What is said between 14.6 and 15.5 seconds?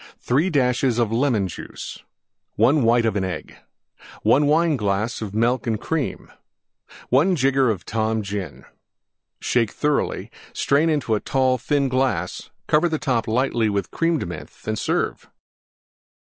and serve.